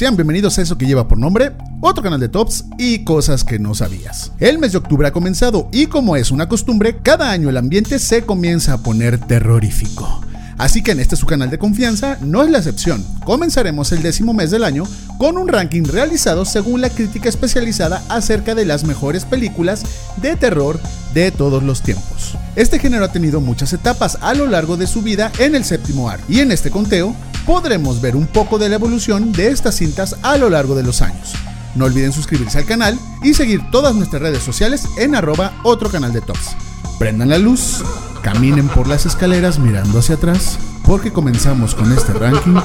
Sean 0.00 0.16
bienvenidos 0.16 0.58
a 0.58 0.62
eso 0.62 0.76
que 0.76 0.84
lleva 0.84 1.08
por 1.08 1.16
nombre 1.16 1.52
otro 1.80 2.02
canal 2.02 2.20
de 2.20 2.28
tops 2.28 2.66
y 2.78 3.04
cosas 3.04 3.42
que 3.42 3.58
no 3.58 3.74
sabías. 3.74 4.32
El 4.38 4.58
mes 4.58 4.72
de 4.72 4.78
octubre 4.78 5.08
ha 5.08 5.12
comenzado 5.12 5.70
y 5.72 5.86
como 5.86 6.14
es 6.14 6.30
una 6.30 6.46
costumbre, 6.46 6.98
cada 7.02 7.30
año 7.30 7.48
el 7.48 7.56
ambiente 7.56 7.98
se 7.98 8.26
comienza 8.26 8.74
a 8.74 8.82
poner 8.82 9.18
terrorífico. 9.18 10.20
Así 10.60 10.82
que 10.82 10.90
en 10.90 11.00
este 11.00 11.16
su 11.16 11.24
canal 11.24 11.48
de 11.48 11.58
confianza 11.58 12.18
no 12.20 12.42
es 12.42 12.50
la 12.50 12.58
excepción. 12.58 13.02
Comenzaremos 13.24 13.92
el 13.92 14.02
décimo 14.02 14.34
mes 14.34 14.50
del 14.50 14.62
año 14.62 14.84
con 15.16 15.38
un 15.38 15.48
ranking 15.48 15.84
realizado 15.84 16.44
según 16.44 16.82
la 16.82 16.90
crítica 16.90 17.30
especializada 17.30 18.04
acerca 18.10 18.54
de 18.54 18.66
las 18.66 18.84
mejores 18.84 19.24
películas 19.24 19.82
de 20.18 20.36
terror 20.36 20.78
de 21.14 21.30
todos 21.30 21.62
los 21.62 21.80
tiempos. 21.80 22.36
Este 22.56 22.78
género 22.78 23.06
ha 23.06 23.10
tenido 23.10 23.40
muchas 23.40 23.72
etapas 23.72 24.18
a 24.20 24.34
lo 24.34 24.46
largo 24.46 24.76
de 24.76 24.86
su 24.86 25.00
vida 25.00 25.32
en 25.38 25.54
el 25.54 25.64
séptimo 25.64 26.10
arte 26.10 26.24
y 26.28 26.40
en 26.40 26.52
este 26.52 26.70
conteo 26.70 27.16
podremos 27.46 28.02
ver 28.02 28.14
un 28.14 28.26
poco 28.26 28.58
de 28.58 28.68
la 28.68 28.74
evolución 28.74 29.32
de 29.32 29.48
estas 29.48 29.76
cintas 29.76 30.16
a 30.20 30.36
lo 30.36 30.50
largo 30.50 30.74
de 30.74 30.82
los 30.82 31.00
años. 31.00 31.32
No 31.74 31.86
olviden 31.86 32.12
suscribirse 32.12 32.58
al 32.58 32.66
canal 32.66 32.98
y 33.22 33.32
seguir 33.32 33.62
todas 33.70 33.94
nuestras 33.94 34.20
redes 34.20 34.42
sociales 34.42 34.84
en 34.98 35.14
arroba 35.14 35.54
otro 35.64 35.90
canal 35.90 36.12
de 36.12 36.20
tops. 36.20 36.54
Prendan 37.00 37.30
la 37.30 37.38
luz, 37.38 37.82
caminen 38.20 38.68
por 38.68 38.86
las 38.86 39.06
escaleras 39.06 39.58
mirando 39.58 40.00
hacia 40.00 40.16
atrás, 40.16 40.58
porque 40.84 41.10
comenzamos 41.10 41.74
con 41.74 41.90
este 41.94 42.12
ranking 42.12 42.60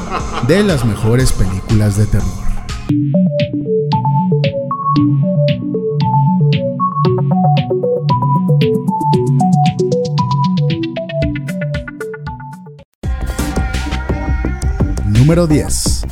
de 0.46 0.62
las 0.62 0.84
mejores 0.84 1.32
películas 1.32 1.96
de 1.96 2.06
terror. 2.06 2.28
Número 15.06 15.48
10. 15.48 16.06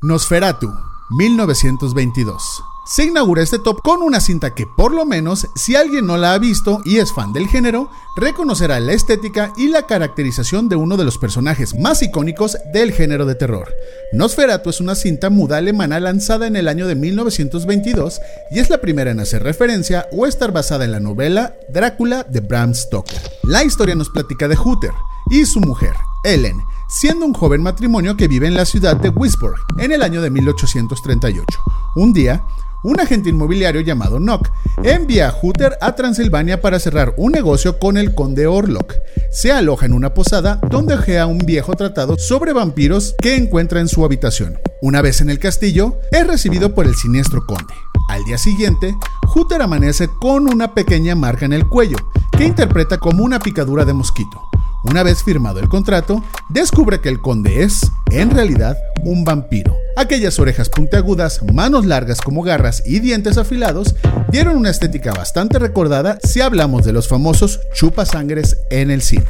Nosferatu, 0.00 0.72
1922. 1.10 2.51
Se 2.94 3.06
inaugura 3.06 3.42
este 3.42 3.58
top 3.58 3.80
con 3.80 4.02
una 4.02 4.20
cinta 4.20 4.54
que 4.54 4.66
por 4.66 4.92
lo 4.92 5.06
menos 5.06 5.48
si 5.54 5.76
alguien 5.76 6.06
no 6.06 6.18
la 6.18 6.34
ha 6.34 6.38
visto 6.38 6.82
y 6.84 6.98
es 6.98 7.10
fan 7.10 7.32
del 7.32 7.48
género, 7.48 7.88
reconocerá 8.16 8.80
la 8.80 8.92
estética 8.92 9.54
y 9.56 9.68
la 9.68 9.86
caracterización 9.86 10.68
de 10.68 10.76
uno 10.76 10.98
de 10.98 11.04
los 11.04 11.16
personajes 11.16 11.74
más 11.80 12.02
icónicos 12.02 12.58
del 12.74 12.92
género 12.92 13.24
de 13.24 13.34
terror. 13.34 13.72
Nosferatu 14.12 14.68
es 14.68 14.80
una 14.80 14.94
cinta 14.94 15.30
muda 15.30 15.56
alemana 15.56 16.00
lanzada 16.00 16.46
en 16.46 16.54
el 16.54 16.68
año 16.68 16.86
de 16.86 16.94
1922 16.94 18.20
y 18.50 18.58
es 18.58 18.68
la 18.68 18.82
primera 18.82 19.10
en 19.10 19.20
hacer 19.20 19.42
referencia 19.42 20.06
o 20.12 20.26
estar 20.26 20.52
basada 20.52 20.84
en 20.84 20.92
la 20.92 21.00
novela 21.00 21.54
Drácula 21.70 22.24
de 22.24 22.40
Bram 22.40 22.74
Stoker. 22.74 23.22
La 23.44 23.64
historia 23.64 23.94
nos 23.94 24.10
platica 24.10 24.48
de 24.48 24.56
Hooter 24.56 24.92
y 25.30 25.46
su 25.46 25.60
mujer, 25.60 25.94
Ellen, 26.24 26.60
siendo 26.90 27.24
un 27.24 27.32
joven 27.32 27.62
matrimonio 27.62 28.18
que 28.18 28.28
vive 28.28 28.48
en 28.48 28.54
la 28.54 28.66
ciudad 28.66 28.98
de 28.98 29.08
Wisborg 29.08 29.56
en 29.78 29.92
el 29.92 30.02
año 30.02 30.20
de 30.20 30.28
1838. 30.28 31.58
Un 31.94 32.12
día, 32.12 32.44
un 32.82 33.00
agente 33.00 33.30
inmobiliario 33.30 33.80
llamado 33.80 34.18
Nock 34.18 34.50
envía 34.82 35.28
a 35.28 35.30
Hooter 35.32 35.76
a 35.80 35.94
Transilvania 35.94 36.60
para 36.60 36.78
cerrar 36.78 37.14
un 37.16 37.32
negocio 37.32 37.78
con 37.78 37.96
el 37.96 38.14
conde 38.14 38.46
Orlok. 38.46 38.94
Se 39.30 39.52
aloja 39.52 39.86
en 39.86 39.92
una 39.92 40.14
posada 40.14 40.60
donde 40.68 40.94
ojea 40.94 41.26
un 41.26 41.38
viejo 41.38 41.74
tratado 41.74 42.18
sobre 42.18 42.52
vampiros 42.52 43.14
que 43.20 43.36
encuentra 43.36 43.80
en 43.80 43.88
su 43.88 44.04
habitación. 44.04 44.58
Una 44.80 45.02
vez 45.02 45.20
en 45.20 45.30
el 45.30 45.38
castillo, 45.38 45.98
es 46.10 46.26
recibido 46.26 46.74
por 46.74 46.86
el 46.86 46.94
siniestro 46.94 47.46
conde. 47.46 47.74
Al 48.08 48.24
día 48.24 48.36
siguiente, 48.36 48.94
Hooter 49.28 49.62
amanece 49.62 50.08
con 50.20 50.52
una 50.52 50.74
pequeña 50.74 51.14
marca 51.14 51.46
en 51.46 51.52
el 51.52 51.66
cuello, 51.66 51.96
que 52.36 52.44
interpreta 52.44 52.98
como 52.98 53.24
una 53.24 53.38
picadura 53.38 53.84
de 53.84 53.92
mosquito. 53.92 54.51
Una 54.84 55.04
vez 55.04 55.22
firmado 55.22 55.60
el 55.60 55.68
contrato, 55.68 56.24
descubre 56.48 57.00
que 57.00 57.08
el 57.08 57.20
conde 57.20 57.62
es, 57.62 57.90
en 58.10 58.30
realidad, 58.30 58.76
un 59.04 59.24
vampiro. 59.24 59.76
Aquellas 59.96 60.40
orejas 60.40 60.68
puntiagudas, 60.68 61.40
manos 61.52 61.86
largas 61.86 62.20
como 62.20 62.42
garras 62.42 62.82
y 62.84 62.98
dientes 62.98 63.38
afilados 63.38 63.94
dieron 64.30 64.56
una 64.56 64.70
estética 64.70 65.12
bastante 65.12 65.60
recordada 65.60 66.18
si 66.24 66.40
hablamos 66.40 66.84
de 66.84 66.92
los 66.92 67.06
famosos 67.06 67.60
chupasangres 67.74 68.58
en 68.70 68.90
el 68.90 69.02
cine. 69.02 69.26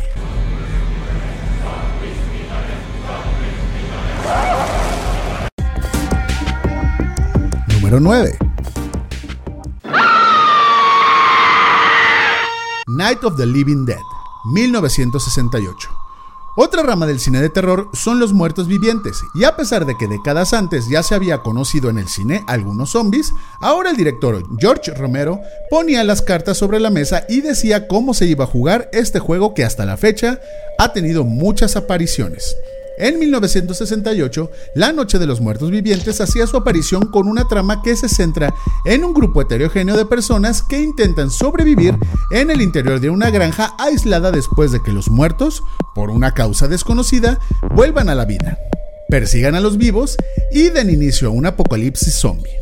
Número 7.75 8.01
9. 8.01 8.39
Night 12.89 13.23
of 13.25 13.37
the 13.37 13.47
Living 13.47 13.85
Dead. 13.85 14.12
1968. 14.45 15.91
Otra 16.55 16.83
rama 16.83 17.07
del 17.07 17.19
cine 17.19 17.41
de 17.41 17.49
terror 17.49 17.89
son 17.95 18.21
los 18.21 18.35
muertos 18.35 18.67
vivientes, 18.67 19.23
y 19.35 19.45
a 19.45 19.57
pesar 19.57 19.87
de 19.87 19.97
que 19.97 20.07
décadas 20.07 20.53
antes 20.53 20.87
ya 20.87 21.03
se 21.03 21.15
había 21.15 21.39
conocido 21.39 21.89
en 21.89 21.97
el 21.97 22.09
cine 22.09 22.45
algunos 22.47 22.91
zombies, 22.91 23.33
ahora 23.63 23.89
el 23.89 23.97
director 23.97 24.45
George 24.59 24.93
Romero 24.93 25.41
ponía 25.71 26.05
las 26.05 26.21
cartas 26.21 26.59
sobre 26.59 26.79
la 26.79 26.91
mesa 26.91 27.25
y 27.27 27.41
decía 27.41 27.89
cómo 27.89 28.13
se 28.13 28.27
iba 28.27 28.45
a 28.45 28.49
jugar 28.49 28.91
este 28.93 29.19
juego 29.19 29.55
que 29.55 29.65
hasta 29.65 29.87
la 29.87 29.97
fecha 29.97 30.41
ha 30.79 30.93
tenido 30.93 31.25
muchas 31.25 31.75
apariciones. 31.75 32.55
En 33.03 33.19
1968, 33.19 34.49
La 34.77 34.93
Noche 34.93 35.19
de 35.19 35.27
los 35.27 35.41
Muertos 35.41 35.73
Vivientes 35.73 36.21
hacía 36.21 36.47
su 36.47 36.57
aparición 36.57 37.09
con 37.09 37.27
una 37.27 37.49
trama 37.49 37.83
que 37.83 37.97
se 37.97 38.09
centra 38.09 38.55
en 38.85 39.03
un 39.03 39.13
grupo 39.13 39.43
heterogéneo 39.43 39.97
de 39.97 40.07
personas 40.07 40.63
que 40.63 40.81
intentan 40.81 41.33
sobrevivir 41.33 41.97
en 42.31 42.53
el 42.53 42.63
interior 42.63 43.01
de 43.01 43.11
una 43.11 43.31
granja 43.31 43.75
aislada 43.77 44.31
después 44.31 44.71
de 44.71 44.81
que 44.85 44.93
los 44.93 45.11
muertos, 45.11 45.65
por 45.97 46.11
una 46.11 46.33
causa 46.33 46.69
desconocida, 46.69 47.41
vuelvan 47.75 48.09
a 48.09 48.15
la 48.15 48.25
vida, 48.25 48.57
persigan 49.09 49.57
a 49.57 49.61
los 49.61 49.79
vivos 49.79 50.17
y 50.53 50.69
den 50.69 50.89
inicio 50.89 51.27
a 51.27 51.33
un 51.33 51.47
apocalipsis 51.47 52.15
zombie. 52.15 52.53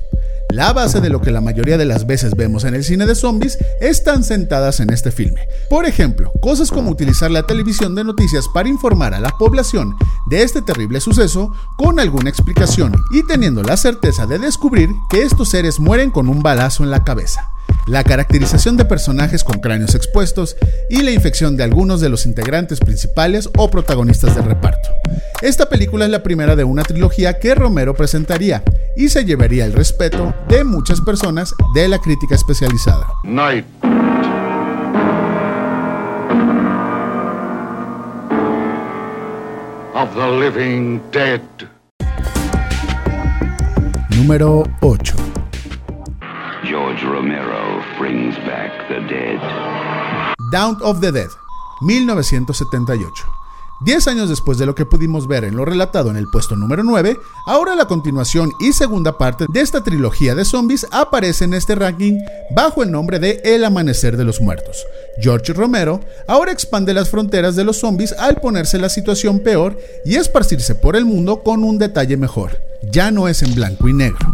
La 0.52 0.72
base 0.72 1.00
de 1.00 1.10
lo 1.10 1.20
que 1.20 1.30
la 1.30 1.40
mayoría 1.40 1.78
de 1.78 1.84
las 1.84 2.06
veces 2.06 2.34
vemos 2.34 2.64
en 2.64 2.74
el 2.74 2.82
cine 2.82 3.06
de 3.06 3.14
zombies 3.14 3.56
están 3.80 4.24
sentadas 4.24 4.80
en 4.80 4.90
este 4.92 5.12
filme. 5.12 5.46
Por 5.68 5.86
ejemplo, 5.86 6.32
cosas 6.40 6.70
como 6.70 6.90
utilizar 6.90 7.30
la 7.30 7.46
televisión 7.46 7.94
de 7.94 8.02
noticias 8.02 8.48
para 8.48 8.68
informar 8.68 9.14
a 9.14 9.20
la 9.20 9.30
población 9.38 9.96
de 10.26 10.42
este 10.42 10.60
terrible 10.60 11.00
suceso 11.00 11.52
con 11.76 12.00
alguna 12.00 12.30
explicación 12.30 12.92
y 13.12 13.24
teniendo 13.26 13.62
la 13.62 13.76
certeza 13.76 14.26
de 14.26 14.40
descubrir 14.40 14.90
que 15.08 15.22
estos 15.22 15.50
seres 15.50 15.78
mueren 15.78 16.10
con 16.10 16.28
un 16.28 16.42
balazo 16.42 16.82
en 16.82 16.90
la 16.90 17.04
cabeza 17.04 17.50
la 17.86 18.04
caracterización 18.04 18.76
de 18.76 18.84
personajes 18.84 19.44
con 19.44 19.60
cráneos 19.60 19.94
expuestos 19.94 20.56
y 20.88 21.02
la 21.02 21.10
infección 21.10 21.56
de 21.56 21.64
algunos 21.64 22.00
de 22.00 22.08
los 22.08 22.26
integrantes 22.26 22.80
principales 22.80 23.48
o 23.56 23.70
protagonistas 23.70 24.34
del 24.34 24.44
reparto. 24.44 24.90
Esta 25.42 25.68
película 25.68 26.04
es 26.04 26.10
la 26.10 26.22
primera 26.22 26.56
de 26.56 26.64
una 26.64 26.82
trilogía 26.82 27.38
que 27.38 27.54
Romero 27.54 27.94
presentaría 27.94 28.62
y 28.96 29.08
se 29.08 29.24
llevaría 29.24 29.64
el 29.64 29.72
respeto 29.72 30.34
de 30.48 30.64
muchas 30.64 31.00
personas 31.00 31.54
de 31.74 31.88
la 31.88 31.98
crítica 31.98 32.34
especializada. 32.34 33.06
Night. 33.24 33.64
Of 39.94 40.14
the 40.14 40.40
Living 40.40 41.00
Dead. 41.12 41.40
Número 44.16 44.64
8. 44.80 45.14
George 46.62 47.04
Romero 47.04 47.59
brings 48.00 48.34
back 48.46 48.88
the 48.88 49.00
dead. 49.14 49.38
Down 50.50 50.78
of 50.80 51.00
the 51.00 51.12
Dead, 51.12 51.28
1978. 51.82 53.12
Diez 53.82 54.08
años 54.08 54.28
después 54.28 54.58
de 54.58 54.66
lo 54.66 54.74
que 54.74 54.84
pudimos 54.84 55.26
ver 55.26 55.44
en 55.44 55.56
lo 55.56 55.64
relatado 55.64 56.10
en 56.10 56.16
el 56.16 56.28
puesto 56.28 56.56
número 56.56 56.82
9, 56.82 57.18
ahora 57.46 57.74
la 57.74 57.86
continuación 57.86 58.52
y 58.58 58.72
segunda 58.72 59.16
parte 59.16 59.46
de 59.48 59.60
esta 59.60 59.82
trilogía 59.82 60.34
de 60.34 60.44
zombies 60.44 60.86
aparece 60.90 61.44
en 61.44 61.54
este 61.54 61.74
ranking 61.74 62.18
bajo 62.54 62.82
el 62.82 62.90
nombre 62.90 63.18
de 63.18 63.40
El 63.44 63.64
Amanecer 63.64 64.16
de 64.16 64.24
los 64.24 64.40
Muertos. 64.40 64.84
George 65.20 65.52
Romero 65.52 66.00
ahora 66.28 66.52
expande 66.52 66.92
las 66.92 67.10
fronteras 67.10 67.56
de 67.56 67.64
los 67.64 67.78
zombies 67.78 68.12
al 68.12 68.36
ponerse 68.36 68.78
la 68.78 68.90
situación 68.90 69.40
peor 69.40 69.78
y 70.04 70.16
esparcirse 70.16 70.74
por 70.74 70.96
el 70.96 71.04
mundo 71.06 71.42
con 71.42 71.64
un 71.64 71.78
detalle 71.78 72.16
mejor. 72.16 72.60
Ya 72.92 73.10
no 73.10 73.28
es 73.28 73.42
en 73.42 73.54
blanco 73.54 73.88
y 73.88 73.94
negro. 73.94 74.29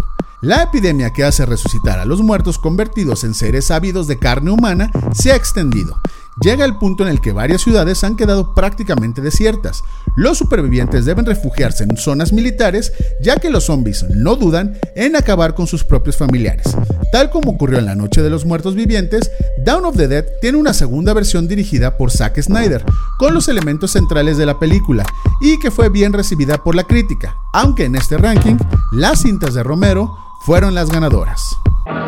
La 0.47 0.63
epidemia 0.63 1.13
que 1.13 1.25
hace 1.25 1.45
resucitar 1.45 1.99
a 1.99 2.05
los 2.05 2.23
muertos 2.23 2.61
convertidos 2.61 3.25
en 3.25 3.35
seres 3.35 3.73
ávidos 3.73 4.07
de 4.07 4.17
carne 4.17 4.53
humana 4.53 4.93
se 5.13 5.33
ha 5.33 5.35
extendido, 5.35 6.01
llega 6.41 6.65
el 6.65 6.77
punto 6.77 7.03
en 7.03 7.09
el 7.09 7.21
que 7.21 7.33
varias 7.33 7.63
ciudades 7.63 8.05
han 8.05 8.15
quedado 8.15 8.55
prácticamente 8.55 9.21
desiertas. 9.21 9.83
Los 10.15 10.39
supervivientes 10.39 11.05
deben 11.05 11.27
refugiarse 11.27 11.83
en 11.83 11.97
zonas 11.97 12.33
militares 12.33 12.93
ya 13.21 13.35
que 13.39 13.51
los 13.51 13.65
zombies 13.65 14.05
no 14.09 14.37
dudan 14.37 14.79
en 14.95 15.17
acabar 15.17 15.57
con 15.57 15.67
sus 15.67 15.83
propios 15.83 16.17
familiares. 16.17 16.77
Tal 17.11 17.29
como 17.31 17.51
ocurrió 17.51 17.81
en 17.81 17.87
la 17.87 17.97
Noche 17.97 18.23
de 18.23 18.31
los 18.31 18.47
Muertos 18.47 18.77
Vivientes, 18.77 19.29
Down 19.65 19.85
of 19.85 19.97
the 19.97 20.07
Dead 20.07 20.27
tiene 20.41 20.59
una 20.59 20.75
segunda 20.75 21.13
versión 21.13 21.49
dirigida 21.49 21.97
por 21.97 22.13
Zack 22.13 22.41
Snyder, 22.41 22.85
con 23.19 23.35
los 23.35 23.49
elementos 23.49 23.91
centrales 23.91 24.37
de 24.37 24.47
la 24.47 24.61
película, 24.61 25.05
y 25.41 25.59
que 25.59 25.73
fue 25.73 25.89
bien 25.89 26.13
recibida 26.13 26.63
por 26.63 26.77
la 26.77 26.85
crítica, 26.85 27.35
aunque 27.53 27.87
en 27.87 27.97
este 27.97 28.17
ranking, 28.17 28.59
las 28.93 29.23
cintas 29.23 29.55
de 29.55 29.65
Romero 29.65 30.26
fueron 30.47 30.77
las 30.77 30.89
ganadoras. 30.93 31.59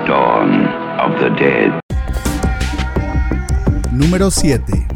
Dawn 0.07 0.65
of 1.01 1.19
the 1.19 1.29
Dead. 1.31 1.81
Número 3.91 4.31
7. 4.31 4.87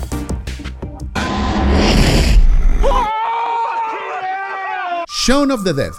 Shaun 5.08 5.50
of 5.50 5.64
the 5.64 5.74
Dead, 5.74 5.90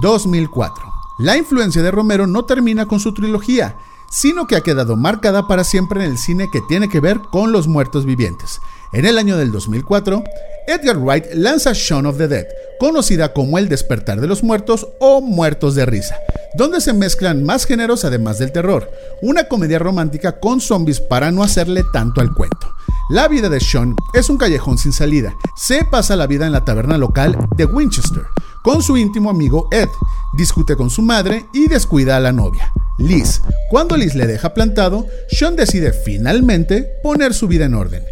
2004. 0.00 0.76
La 1.18 1.36
influencia 1.36 1.82
de 1.82 1.90
Romero 1.90 2.28
no 2.28 2.44
termina 2.44 2.86
con 2.86 3.00
su 3.00 3.14
trilogía, 3.14 3.76
sino 4.10 4.46
que 4.46 4.56
ha 4.56 4.60
quedado 4.60 4.96
marcada 4.96 5.46
para 5.46 5.64
siempre 5.64 6.04
en 6.04 6.10
el 6.10 6.18
cine 6.18 6.50
que 6.52 6.60
tiene 6.68 6.88
que 6.88 7.00
ver 7.00 7.20
con 7.30 7.52
los 7.52 7.68
muertos 7.68 8.04
vivientes. 8.04 8.60
En 8.92 9.06
el 9.06 9.18
año 9.18 9.36
del 9.36 9.52
2004, 9.52 10.24
Edgar 10.66 10.98
Wright 10.98 11.26
lanza 11.34 11.72
Shaun 11.72 12.06
of 12.06 12.18
the 12.18 12.28
Dead, 12.28 12.46
conocida 12.78 13.32
como 13.32 13.56
El 13.58 13.68
despertar 13.68 14.20
de 14.20 14.26
los 14.26 14.42
muertos 14.42 14.88
o 15.00 15.20
Muertos 15.20 15.74
de 15.76 15.86
risa, 15.86 16.16
donde 16.54 16.80
se 16.80 16.92
mezclan 16.92 17.44
más 17.44 17.66
géneros 17.66 18.04
además 18.04 18.38
del 18.38 18.52
terror, 18.52 18.90
una 19.22 19.44
comedia 19.44 19.78
romántica 19.78 20.40
con 20.40 20.60
zombies 20.60 21.00
para 21.00 21.30
no 21.30 21.44
hacerle 21.44 21.84
tanto 21.92 22.20
al 22.20 22.34
cuento. 22.34 22.74
La 23.08 23.28
vida 23.28 23.48
de 23.48 23.60
Sean 23.60 23.94
es 24.12 24.28
un 24.28 24.38
callejón 24.38 24.78
sin 24.78 24.92
salida. 24.92 25.34
Se 25.56 25.84
pasa 25.84 26.16
la 26.16 26.26
vida 26.26 26.46
en 26.46 26.52
la 26.52 26.64
taberna 26.64 26.98
local 26.98 27.36
de 27.56 27.64
Winchester 27.64 28.24
con 28.62 28.82
su 28.82 28.96
íntimo 28.96 29.30
amigo 29.30 29.68
Ed, 29.70 29.88
discute 30.32 30.76
con 30.76 30.90
su 30.90 31.02
madre 31.02 31.46
y 31.52 31.68
descuida 31.68 32.16
a 32.16 32.20
la 32.20 32.32
novia. 32.32 32.72
Liz. 33.00 33.40
Cuando 33.70 33.96
Liz 33.96 34.14
le 34.14 34.26
deja 34.26 34.54
plantado, 34.54 35.06
Sean 35.28 35.56
decide 35.56 35.92
finalmente 35.92 36.82
poner 37.02 37.34
su 37.34 37.48
vida 37.48 37.64
en 37.64 37.74
orden. 37.74 38.04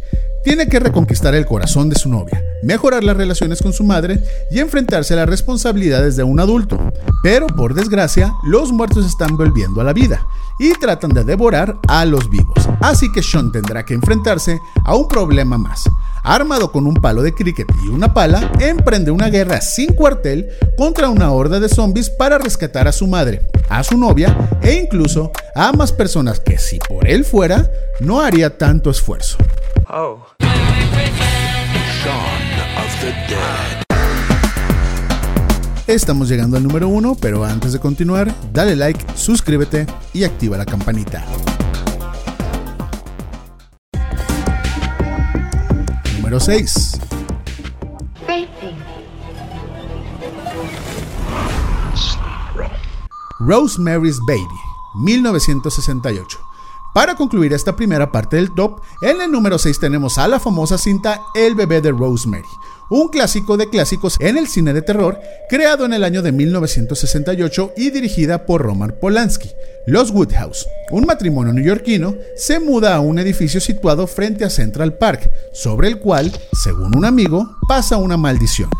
Tiene 0.44 0.69
que 0.69 0.81
reconquistar 0.81 1.35
el 1.35 1.46
corazón 1.46 1.90
de 1.90 1.96
su 1.96 2.08
novia, 2.08 2.43
mejorar 2.62 3.05
las 3.05 3.17
relaciones 3.17 3.61
con 3.61 3.73
su 3.73 3.85
madre 3.85 4.23
y 4.50 4.61
enfrentarse 4.61 5.12
a 5.12 5.19
las 5.19 5.29
responsabilidades 5.29 6.17
de 6.17 6.23
un 6.23 6.40
adulto. 6.40 6.79
Pero 7.23 7.46
por 7.49 7.75
desgracia, 7.75 8.32
los 8.44 8.73
muertos 8.73 9.05
están 9.05 9.37
volviendo 9.37 9.81
a 9.81 9.85
la 9.85 9.93
vida 9.93 10.26
y 10.58 10.73
tratan 10.75 11.11
de 11.11 11.25
devorar 11.25 11.79
a 11.87 12.05
los 12.05 12.31
vivos. 12.31 12.69
Así 12.81 13.12
que 13.12 13.23
Sean 13.23 13.52
tendrá 13.52 13.85
que 13.85 13.94
enfrentarse 13.94 14.58
a 14.85 14.94
un 14.96 15.06
problema 15.06 15.58
más. 15.58 15.85
Armado 16.22 16.72
con 16.72 16.86
un 16.86 16.94
palo 16.94 17.22
de 17.22 17.32
cricket 17.34 17.66
y 17.84 17.88
una 17.88 18.12
pala, 18.14 18.50
emprende 18.60 19.10
una 19.10 19.28
guerra 19.28 19.60
sin 19.60 19.94
cuartel 19.94 20.48
contra 20.76 21.08
una 21.08 21.32
horda 21.32 21.60
de 21.60 21.68
zombies 21.68 22.10
para 22.10 22.38
rescatar 22.38 22.88
a 22.88 22.92
su 22.92 23.06
madre, 23.06 23.42
a 23.68 23.82
su 23.82 23.96
novia 23.96 24.58
e 24.62 24.74
incluso 24.74 25.32
a 25.54 25.72
más 25.72 25.92
personas 25.92 26.40
que 26.40 26.58
si 26.58 26.78
por 26.78 27.08
él 27.08 27.24
fuera, 27.24 27.70
no 28.00 28.20
haría 28.20 28.56
tanto 28.56 28.90
esfuerzo. 28.90 29.38
Oh. 29.88 30.24
Estamos 35.86 36.28
llegando 36.28 36.58
al 36.58 36.62
número 36.62 36.86
uno, 36.86 37.16
pero 37.18 37.44
antes 37.46 37.72
de 37.72 37.78
continuar, 37.78 38.30
dale 38.52 38.76
like, 38.76 39.02
suscríbete 39.14 39.86
y 40.12 40.24
activa 40.24 40.58
la 40.58 40.66
campanita. 40.66 41.24
Número 46.28 46.44
6. 46.44 47.00
Rosemary's 53.40 54.20
Baby, 54.26 54.44
1968. 54.96 56.38
Para 56.92 57.14
concluir 57.14 57.54
esta 57.54 57.75
primera 57.75 58.12
parte 58.12 58.36
del 58.36 58.52
top, 58.52 58.82
en 59.00 59.22
el 59.22 59.32
número 59.32 59.58
6 59.58 59.80
tenemos 59.80 60.19
a 60.19 60.28
la 60.28 60.38
famosa 60.38 60.76
cinta 60.76 61.22
El 61.34 61.54
bebé 61.54 61.80
de 61.80 61.92
Rosemary, 61.92 62.44
un 62.90 63.08
clásico 63.08 63.56
de 63.56 63.69
clásicos 63.69 64.17
en 64.20 64.37
el 64.37 64.49
cine 64.49 64.73
de 64.73 64.82
terror, 64.82 65.20
creado 65.49 65.85
en 65.85 65.93
el 65.93 66.05
año 66.05 66.23
de 66.23 66.32
1968 66.32 67.73
y 67.76 67.90
dirigida 67.90 68.46
por 68.46 68.62
Roman 68.62 68.94
Polanski. 69.00 69.50
Los 69.87 70.11
Woodhouse, 70.11 70.67
un 70.90 71.06
matrimonio 71.06 71.52
neoyorquino, 71.52 72.14
se 72.37 72.61
muda 72.61 72.94
a 72.94 73.00
un 73.00 73.19
edificio 73.19 73.61
situado 73.61 74.06
frente 74.06 74.44
a 74.44 74.50
Central 74.50 74.99
Park, 74.99 75.31
sobre 75.52 75.88
el 75.88 75.99
cual, 75.99 76.32
según 76.52 76.96
un 76.96 77.05
amigo, 77.05 77.56
pasa 77.67 77.96
una 77.96 78.17
maldición. 78.17 78.70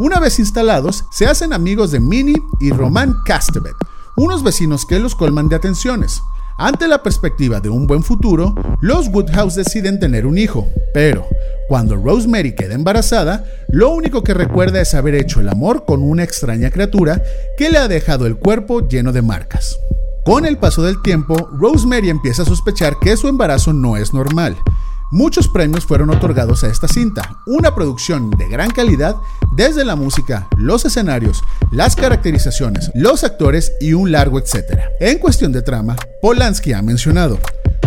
Una 0.00 0.20
vez 0.20 0.38
instalados, 0.38 1.04
se 1.10 1.26
hacen 1.26 1.52
amigos 1.52 1.90
de 1.90 2.00
Minnie 2.00 2.40
y 2.60 2.70
Roman 2.70 3.16
Castevet, 3.24 3.74
unos 4.16 4.42
vecinos 4.42 4.86
que 4.86 4.98
los 4.98 5.14
colman 5.14 5.48
de 5.48 5.56
atenciones. 5.56 6.22
Ante 6.60 6.88
la 6.88 7.04
perspectiva 7.04 7.60
de 7.60 7.68
un 7.68 7.86
buen 7.86 8.02
futuro, 8.02 8.52
los 8.80 9.06
Woodhouse 9.06 9.54
deciden 9.54 10.00
tener 10.00 10.26
un 10.26 10.36
hijo, 10.38 10.68
pero 10.92 11.24
cuando 11.68 11.94
Rosemary 11.94 12.56
queda 12.56 12.74
embarazada, 12.74 13.44
lo 13.68 13.90
único 13.90 14.24
que 14.24 14.34
recuerda 14.34 14.80
es 14.80 14.92
haber 14.92 15.14
hecho 15.14 15.38
el 15.38 15.48
amor 15.50 15.84
con 15.84 16.02
una 16.02 16.24
extraña 16.24 16.72
criatura 16.72 17.22
que 17.56 17.70
le 17.70 17.78
ha 17.78 17.86
dejado 17.86 18.26
el 18.26 18.38
cuerpo 18.38 18.88
lleno 18.88 19.12
de 19.12 19.22
marcas. 19.22 19.78
Con 20.24 20.44
el 20.46 20.58
paso 20.58 20.82
del 20.82 21.00
tiempo, 21.00 21.48
Rosemary 21.52 22.10
empieza 22.10 22.42
a 22.42 22.46
sospechar 22.46 22.98
que 23.00 23.16
su 23.16 23.28
embarazo 23.28 23.72
no 23.72 23.96
es 23.96 24.12
normal 24.12 24.56
Muchos 25.10 25.48
premios 25.48 25.86
fueron 25.86 26.10
otorgados 26.10 26.64
a 26.64 26.68
esta 26.68 26.86
cinta, 26.86 27.40
una 27.46 27.74
producción 27.74 28.30
de 28.30 28.46
gran 28.46 28.70
calidad 28.70 29.16
desde 29.52 29.82
la 29.86 29.96
música, 29.96 30.48
los 30.58 30.84
escenarios, 30.84 31.42
las 31.70 31.96
caracterizaciones, 31.96 32.90
los 32.94 33.24
actores 33.24 33.72
y 33.80 33.94
un 33.94 34.12
largo 34.12 34.38
etcétera. 34.38 34.90
En 35.00 35.18
cuestión 35.18 35.50
de 35.50 35.62
trama, 35.62 35.96
Polanski 36.20 36.74
ha 36.74 36.82
mencionado, 36.82 37.38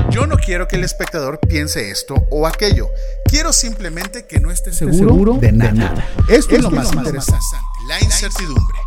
yo 0.10 0.26
no 0.26 0.38
quiero 0.38 0.68
que 0.68 0.78
el 0.78 0.84
espectador 0.84 1.40
piense 1.48 1.92
esto 1.92 2.16
o 2.32 2.48
aquello, 2.48 2.90
quiero 3.26 3.54
simplemente 3.54 4.26
que 4.26 4.40
no 4.40 4.50
esté 4.50 4.74
seguro, 4.74 5.36
de, 5.36 5.52
nada. 5.52 6.04
Esto 6.28 6.56
es, 6.56 6.64
lo 6.64 6.72
más 6.72 6.92
interesante, 6.92 7.56
la 7.88 8.02
incertidumbre. 8.02 8.78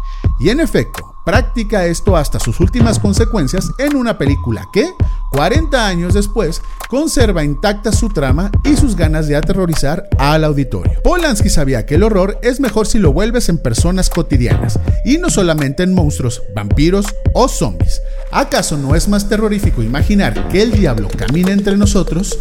Y 0.40 0.50
en 0.50 0.58
efecto, 0.58 1.13
practica 1.24 1.86
esto 1.86 2.16
hasta 2.16 2.38
sus 2.38 2.60
últimas 2.60 2.98
consecuencias 2.98 3.70
en 3.78 3.96
una 3.96 4.18
película 4.18 4.68
que, 4.72 4.90
40 5.32 5.86
años 5.86 6.14
después, 6.14 6.62
conserva 6.88 7.42
intacta 7.42 7.90
su 7.90 8.08
trama 8.08 8.50
y 8.62 8.76
sus 8.76 8.94
ganas 8.94 9.26
de 9.26 9.36
aterrorizar 9.36 10.08
al 10.18 10.44
auditorio. 10.44 11.02
Polanski 11.02 11.50
sabía 11.50 11.86
que 11.86 11.96
el 11.96 12.02
horror 12.02 12.38
es 12.42 12.60
mejor 12.60 12.86
si 12.86 12.98
lo 12.98 13.12
vuelves 13.12 13.48
en 13.48 13.58
personas 13.58 14.10
cotidianas 14.10 14.78
y 15.04 15.18
no 15.18 15.30
solamente 15.30 15.82
en 15.82 15.94
monstruos, 15.94 16.42
vampiros 16.54 17.06
o 17.32 17.48
zombies. 17.48 18.00
¿Acaso 18.30 18.76
no 18.76 18.94
es 18.94 19.08
más 19.08 19.28
terrorífico 19.28 19.82
imaginar 19.82 20.48
que 20.48 20.62
el 20.62 20.72
diablo 20.72 21.08
camina 21.08 21.52
entre 21.52 21.76
nosotros? 21.76 22.38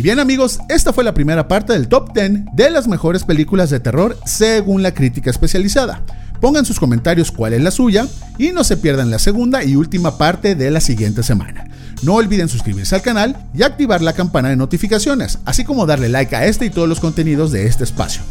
Y 0.00 0.02
bien 0.02 0.18
amigos, 0.18 0.60
esta 0.70 0.94
fue 0.94 1.04
la 1.04 1.12
primera 1.12 1.46
parte 1.46 1.74
del 1.74 1.86
top 1.86 2.14
10 2.14 2.54
de 2.54 2.70
las 2.70 2.88
mejores 2.88 3.24
películas 3.24 3.68
de 3.68 3.80
terror 3.80 4.16
según 4.24 4.82
la 4.82 4.94
crítica 4.94 5.28
especializada. 5.28 6.02
Pongan 6.40 6.64
sus 6.64 6.80
comentarios 6.80 7.30
cuál 7.30 7.52
es 7.52 7.60
la 7.60 7.70
suya 7.70 8.06
y 8.38 8.52
no 8.52 8.64
se 8.64 8.78
pierdan 8.78 9.10
la 9.10 9.18
segunda 9.18 9.62
y 9.62 9.76
última 9.76 10.16
parte 10.16 10.54
de 10.54 10.70
la 10.70 10.80
siguiente 10.80 11.22
semana. 11.22 11.66
No 12.00 12.14
olviden 12.14 12.48
suscribirse 12.48 12.94
al 12.94 13.02
canal 13.02 13.46
y 13.52 13.62
activar 13.62 14.00
la 14.00 14.14
campana 14.14 14.48
de 14.48 14.56
notificaciones, 14.56 15.38
así 15.44 15.64
como 15.64 15.84
darle 15.84 16.08
like 16.08 16.34
a 16.34 16.46
este 16.46 16.64
y 16.64 16.70
todos 16.70 16.88
los 16.88 16.98
contenidos 16.98 17.52
de 17.52 17.66
este 17.66 17.84
espacio. 17.84 18.22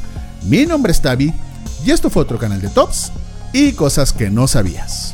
Mi 0.45 0.65
nombre 0.65 0.91
es 0.91 1.01
Tavi 1.01 1.31
y 1.85 1.91
esto 1.91 2.09
fue 2.09 2.23
otro 2.23 2.39
canal 2.39 2.61
de 2.61 2.69
Tops 2.69 3.11
y 3.53 3.73
cosas 3.73 4.11
que 4.11 4.31
no 4.31 4.47
sabías. 4.47 5.13